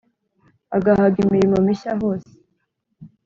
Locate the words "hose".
2.01-2.31